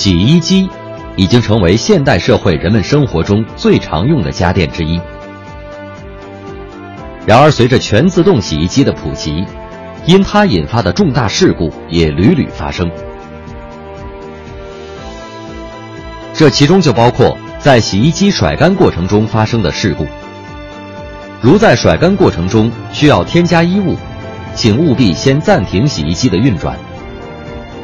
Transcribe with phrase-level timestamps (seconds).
[0.00, 0.66] 洗衣机
[1.14, 4.98] 已经成为现代社会人们生活中最常用的家电之一。
[7.26, 9.44] 然而，随着全自动洗衣机的普及，
[10.06, 12.90] 因它引发的重大事故也屡屡发生。
[16.32, 20.06] 这其中就包括在洗衣机甩干过程中发生的事故。
[21.42, 23.98] 如在甩干过程中需要添加衣物，
[24.54, 26.74] 请务必先暂停洗衣机的运转。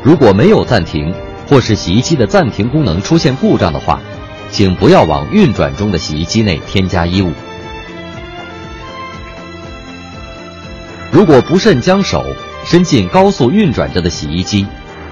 [0.02, 1.12] 如果没有暂停，
[1.48, 4.00] 或是洗衣机的暂停功能出现故障的话，
[4.50, 7.32] 请不要往运转中的洗衣机内添加衣物。
[11.12, 12.24] 如果不慎将手
[12.64, 14.66] 伸进高速运转着的洗衣机，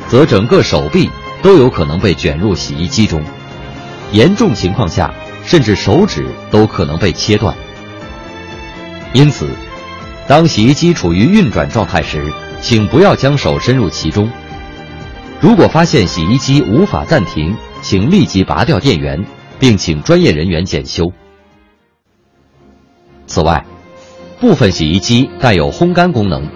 [0.08, 1.08] 则整个手臂
[1.40, 3.22] 都有可能被卷入洗衣机中，
[4.12, 7.56] 严重情况下甚至手指都可能被切断。
[9.12, 9.48] 因此，
[10.26, 14.28] 当洗衣机处于运转状态时，请不要将手伸入其中。
[15.44, 19.26] 如果发现洗衣机无法暂停，请立即拔掉电源，
[19.58, 21.12] 并请专业人员检修。
[23.26, 23.62] 此外，
[24.40, 26.48] 部分洗衣机带有烘干功能，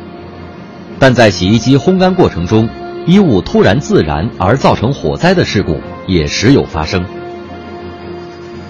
[0.98, 2.66] 但在洗衣机烘干过程中，
[3.04, 7.04] 衣物突然自燃而造成火灾的事故也时有发生。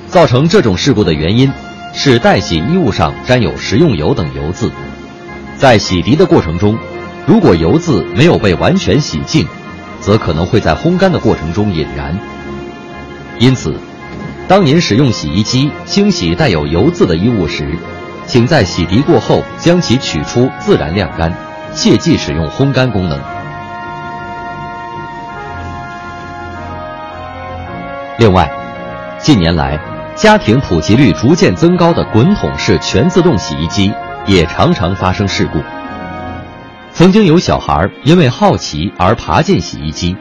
[0.08, 1.48] 造成这种事故的原因
[1.94, 4.72] 是待洗衣物上沾有食用油等油渍，
[5.56, 6.76] 在洗涤的过程中，
[7.24, 9.46] 如果油渍没有被完全洗净。
[10.00, 12.18] 则可能会在烘干的过程中引燃。
[13.38, 13.74] 因此，
[14.48, 17.78] 当您使用洗衣机清洗带有油渍的衣物时，
[18.26, 21.32] 请在洗涤过后将其取出自然晾干，
[21.74, 23.18] 切忌使用烘干功能。
[28.18, 28.50] 另外，
[29.18, 29.78] 近年来
[30.16, 33.92] 家庭普及率逐渐增高的滚筒式全自动洗衣机
[34.26, 35.62] 也常常发生事故。
[36.98, 40.16] 曾经有小孩因为好奇而爬进洗衣机，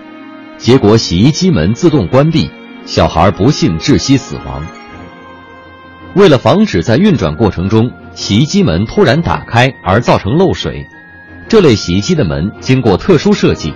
[0.60, 2.52] 结果洗衣机门自动关闭，
[2.86, 4.64] 小孩不幸窒息死亡。
[6.14, 10.88] 为了防止在运转过程中洗衣机门突然打开而造成漏水，
[11.48, 13.74] 这类洗衣机的门经过特殊设计，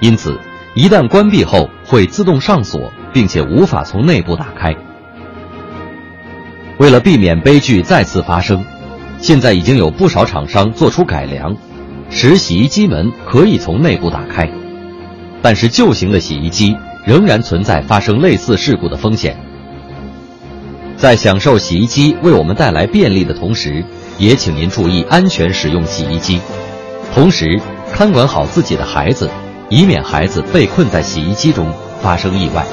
[0.00, 0.38] 因此
[0.74, 4.76] 一旦关闭后会自动上锁，并且无法从内部打开。
[6.76, 8.62] 为了避免悲剧再次发生，
[9.16, 11.56] 现在已经有不少厂商做出改良。
[12.10, 14.50] 使洗衣机门可以从内部打开，
[15.42, 19.36] 但是旧型的洗衣机仍然存在发生类似事故的风险。
[20.96, 23.84] 在享受洗衣机为我们带来便利的同时，
[24.18, 26.40] 也请您注意安全使用洗衣机，
[27.14, 27.60] 同时
[27.92, 29.30] 看管好自己的孩子，
[29.68, 32.66] 以免孩子被困在洗衣机中发生意外。